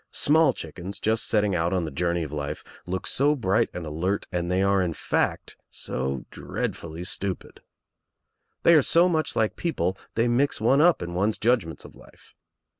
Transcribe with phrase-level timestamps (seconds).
[0.09, 4.25] Small chickens, just setting out on the journey of life, look so bright and alert
[4.31, 7.61] and they are in fact so dreadfully stupid..
[8.63, 12.33] They are so much like people they mix one up in one's judgments of life.